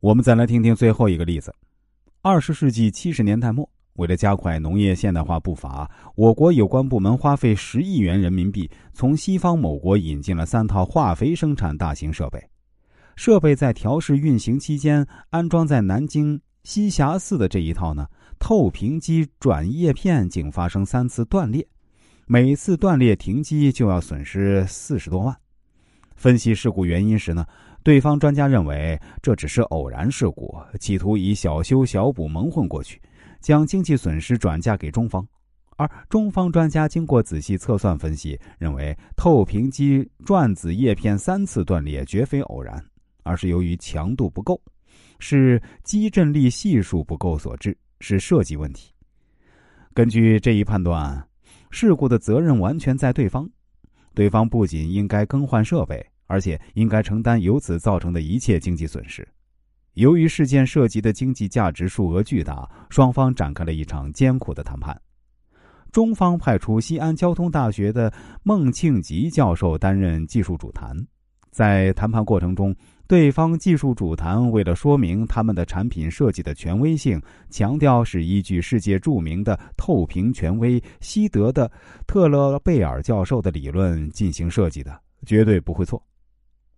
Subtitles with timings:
[0.00, 1.54] 我们再来听听最后一个例子：
[2.20, 12.38] 二十世纪七十年代末，为了加快农业现代化步伐，我国有关部门花费十亿元人民币，从西方某国引进了三套化肥生产大型设备。
[13.16, 18.06] 设备在调试运行期间，安装在南京栖霞寺的这一套呢，
[18.38, 21.66] 透平机转叶片仅发生三次断裂，
[22.26, 25.34] 每次断裂停机就要损失四十多万。
[26.14, 27.46] 分析事故原因时呢，
[27.86, 33.00] 对方专家认为这只是偶然事故，企图以小修小补蒙混过去，
[33.40, 35.24] 将经济损失转嫁给中方。
[35.76, 42.84] 而中方专家经过仔细测算分析，认为透平机转子叶片三次断裂绝非偶然，
[43.22, 44.60] 而是由于强度不够，
[45.20, 48.92] 是机震力系数不够所致，是设计问题。
[49.94, 51.24] 根据这一判断，
[51.70, 53.48] 事故的责任完全在对方。
[54.12, 59.26] 对方不仅应该更换设备，而且应该承担由此造成的一切经济损失。
[59.94, 65.00] 由于事件涉及的经济价值数额巨大，双方展开了一场艰苦的谈判。
[65.90, 70.94] 中方派出西安交通大学的孟庆吉教授担任技术主谈，
[71.50, 72.76] 在谈判过程中。
[73.08, 81.70] 对方技术主谈为了说明他们的产品设计的权威性，强调是依据世界著名的透平权威西德的
[82.04, 86.02] 特勒贝尔教授的理论进行设计的，绝对不会错。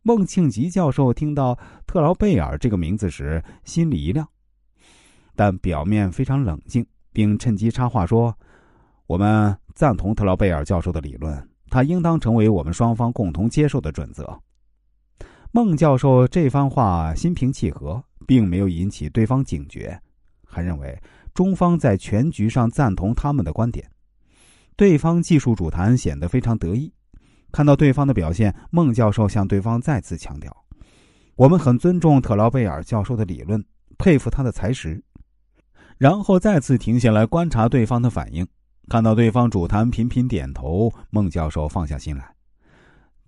[0.09, 1.55] 孟庆吉教授听到
[1.87, 4.27] 特劳贝尔这个名字时，心里一亮，
[5.37, 8.35] 但表面非常冷静，并趁机插话说
[9.07, 14.27] ：“我们赞同特劳贝尔教授的理论，他应当成为我们双方共同接受的准则。”
[15.53, 20.01] 孟教授这番话心平气和，并没有引起对方警觉，
[20.43, 20.99] 还认为
[21.35, 23.87] 中方在全局上赞同他们的观点。
[24.75, 26.91] 对方技术主谈显得非常得意。
[27.51, 30.55] 看到对方的表现，孟教授向对方再次强调
[31.37, 33.65] ：“我们很尊重特劳贝尔教授的理论，
[33.97, 35.03] 佩服他的才识。”
[35.99, 38.47] 然后再次停下来观察对方的反应。
[38.89, 42.33] 看到对方主谈频频点头，孟教授放下心来。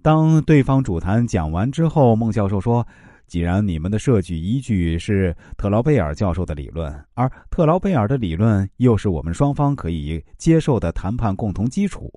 [0.03, 2.87] 当对方主谈讲完之后，孟教授说
[3.28, 12.11] ：“既然你们的设计依据是特劳贝尔教授的理论，而特劳贝尔的理论又是我们双方可以接受的谈判共同基础，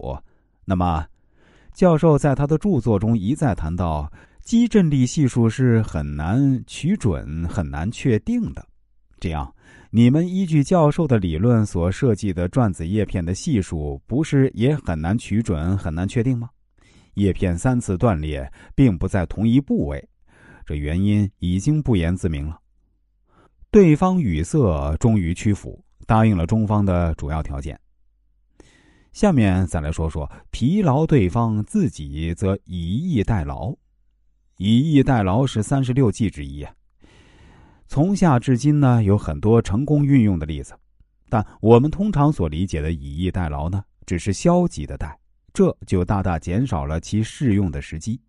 [0.63, 1.05] 那么，
[1.73, 4.11] 教授在他的著作中一再谈到，
[4.41, 8.65] 基振力系数是很难取准、很难确定的。
[9.19, 9.53] 这样，
[9.89, 16.49] 你们依据教授的理论所设计的转子叶片的系数，不是也很难取准、很难确定吗？”
[17.15, 20.09] 叶片三次断裂，并不在同一部位，
[20.65, 22.59] 这原因已经不言自明了。
[23.71, 27.79] 对方语塞，终于屈服，答应了中方的主要条件。
[29.13, 33.75] 下面再来说说疲劳对方，自己则以逸待劳。
[34.57, 36.73] 以逸待劳是三十六计之一啊。
[37.87, 40.73] 从下至今呢，有很多成功运用的例子，
[41.29, 45.15] 但我们通常所理解的以逸待劳呢，只是消极的待。
[45.53, 48.19] 这就大大减少了其适用的时机。